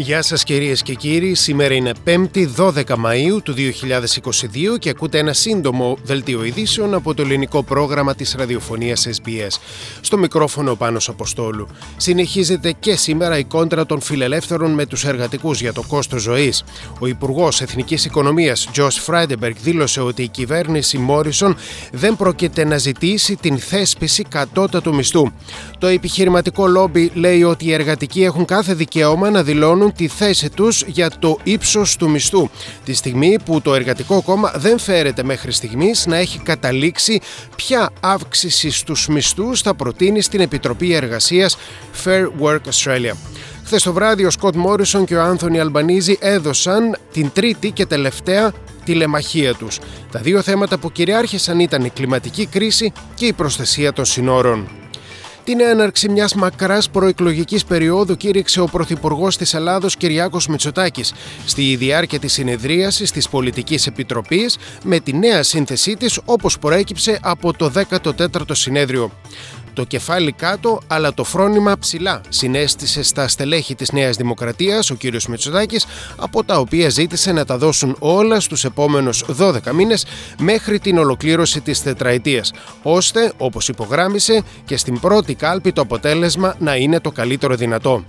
[0.00, 5.32] Γεια σας κυρίες και κύριοι, σήμερα είναι 5η 12 Μαΐου του 2022 και ακούτε ένα
[5.32, 9.58] σύντομο δελτίο ειδήσεων από το ελληνικό πρόγραμμα της ραδιοφωνίας SBS.
[10.00, 11.68] Στο μικρόφωνο Πάνος Αποστόλου.
[11.96, 16.64] Συνεχίζεται και σήμερα η κόντρα των φιλελεύθερων με τους εργατικούς για το κόστος ζωής.
[16.98, 21.56] Ο Υπουργός Εθνικής Οικονομίας Τζος Φράιντενμπεργκ δήλωσε ότι η κυβέρνηση Μόρισον
[21.92, 25.32] δεν πρόκειται να ζητήσει την θέσπιση κατώτατου μισθού.
[25.78, 30.82] Το επιχειρηματικό λόμπι λέει ότι οι εργατικοί έχουν κάθε δικαίωμα να δηλώνουν τη θέση τους
[30.86, 32.50] για το ύψος του μισθού,
[32.84, 37.20] τη στιγμή που το Εργατικό Κόμμα δεν φέρεται μέχρι στιγμής να έχει καταλήξει
[37.56, 41.56] ποια αύξηση στους μισθούς θα προτείνει στην Επιτροπή Εργασίας
[42.04, 43.12] Fair Work Australia.
[43.64, 48.52] Χθες το βράδυ ο Σκοτ Μόρισον και ο Άνθονι Αλμπανίζη έδωσαν την τρίτη και τελευταία
[48.84, 49.78] τηλεμαχία τους.
[50.10, 54.79] Τα δύο θέματα που κυριάρχησαν ήταν η κλιματική κρίση και η προστασία των συνόρων.
[55.44, 61.12] Την έναρξη μιας μακράς προεκλογικής περίοδου κήρυξε ο Πρωθυπουργός της Ελλάδος Κυριάκος Μητσοτάκης.
[61.46, 67.52] Στη διάρκεια της συνεδρίασης της Πολιτικής Επιτροπής με τη νέα σύνθεσή της όπως προέκυψε από
[67.52, 69.10] το 14ο συνέδριο
[69.72, 75.26] το κεφάλι κάτω αλλά το φρόνημα ψηλά, συνέστησε στα στελέχη της Νέας Δημοκρατίας ο κύριος
[75.26, 80.04] Μητσοτάκης, από τα οποία ζήτησε να τα δώσουν όλα στους επόμενους 12 μήνες
[80.38, 86.76] μέχρι την ολοκλήρωση της τετραετίας, ώστε, όπως υπογράμμισε, και στην πρώτη κάλπη το αποτέλεσμα να
[86.76, 88.04] είναι το καλύτερο δυνατό.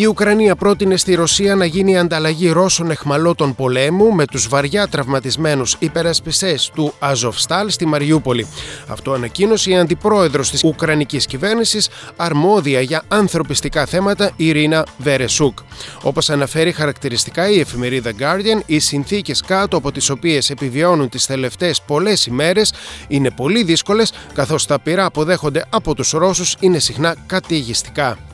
[0.00, 5.76] Η Ουκρανία πρότεινε στη Ρωσία να γίνει ανταλλαγή Ρώσων εχμαλώτων πολέμου με τους βαριά τραυματισμένους
[5.78, 8.46] υπερασπιστές του Αζοφστάλ στη Μαριούπολη.
[8.88, 15.58] Αυτό ανακοίνωσε η αντιπρόεδρος της Ουκρανικής κυβέρνησης αρμόδια για ανθρωπιστικά θέματα Ειρήνα Βερεσούκ.
[16.02, 21.82] Όπως αναφέρει χαρακτηριστικά η εφημερίδα Guardian, οι συνθήκες κάτω από τις οποίες επιβιώνουν τις τελευταίες
[21.82, 22.72] πολλές ημέρες
[23.08, 28.27] είναι πολύ δύσκολες καθώς τα πυρά που δέχονται από τους Ρώσους είναι συχνά καταιγιστικά.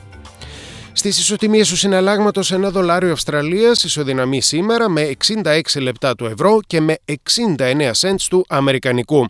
[0.97, 5.11] Στις ισοτιμίες του συναλλάγματος ένα δολάριο Αυστραλίας ισοδυναμεί σήμερα με
[5.43, 9.27] 66 λεπτά του ευρώ και με 69 cents του Αμερικανικού.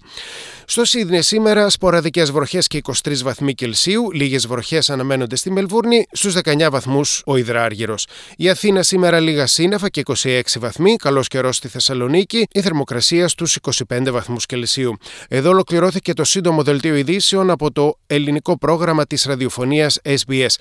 [0.67, 6.33] Στο Σίδνε σήμερα σποραδικές βροχές και 23 βαθμοί Κελσίου, λίγες βροχές αναμένονται στη Μελβούρνη, στους
[6.33, 8.07] 19 βαθμούς ο Ιδράργυρος.
[8.37, 13.57] Η Αθήνα σήμερα λίγα σύννεφα και 26 βαθμοί, καλός καιρός στη Θεσσαλονίκη, η θερμοκρασία στους
[13.89, 14.97] 25 βαθμούς Κελσίου.
[15.27, 20.55] Εδώ ολοκληρώθηκε το σύντομο δελτίο ειδήσεων από το ελληνικό πρόγραμμα της ραδιοφωνίας SBS.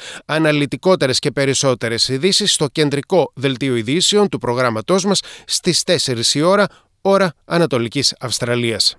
[0.95, 6.67] Αναλυτικότερε και περισσότερες ειδήσεις στο κεντρικό δελτίο ειδήσεων του προγράμματός μας στις 4 η ώρα,
[7.01, 8.97] ώρα Ανατολικής Αυστραλίας.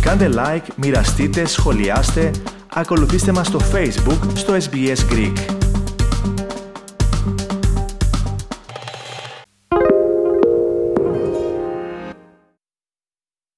[0.00, 2.30] Κάντε like, μοιραστείτε, σχολιάστε,
[2.72, 5.55] ακολουθήστε μας στο Facebook στο SBS Greek.